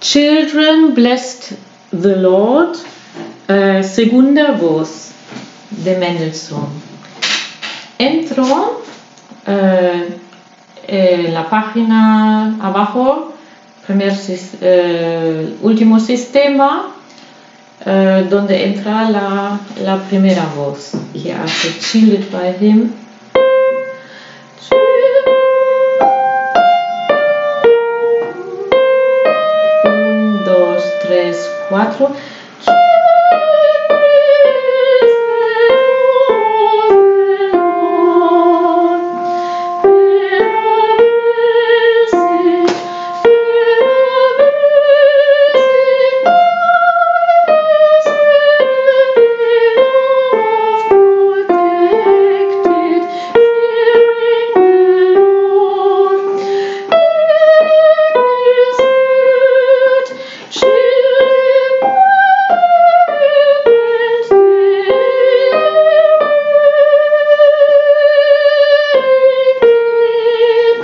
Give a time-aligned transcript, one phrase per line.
[0.00, 1.52] Children blessed
[1.90, 2.76] the Lord,
[3.48, 5.10] eh, segunda voz
[5.70, 6.70] de Mendelssohn.
[7.98, 8.82] Entro
[9.46, 10.18] eh,
[10.86, 13.34] en la página abajo,
[13.86, 14.14] primer,
[14.62, 16.94] eh, último sistema,
[17.84, 20.92] eh, donde entra la, la primera voz.
[21.12, 22.90] Y hace by him.
[31.70, 32.10] Tres,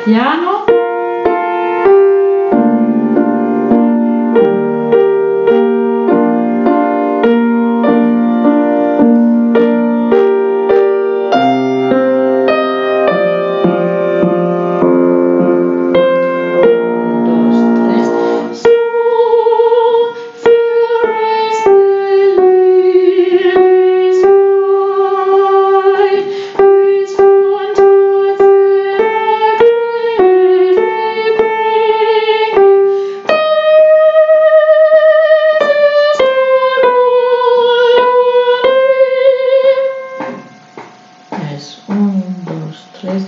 [0.06, 0.45] Jahren
[41.56, 43.22] Es un, dos, tres.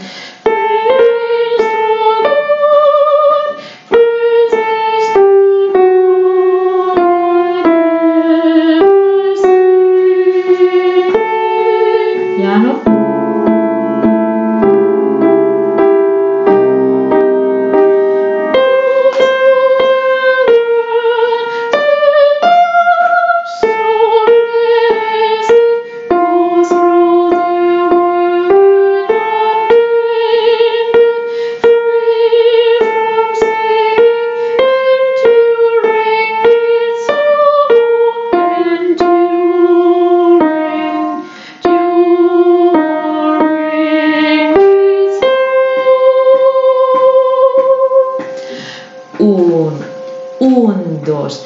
[49.28, 51.44] Un, dos.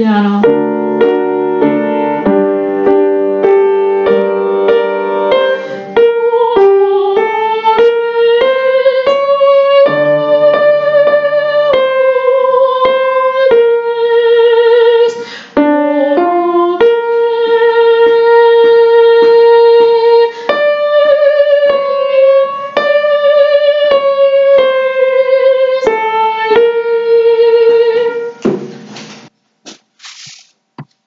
[0.00, 0.59] piano。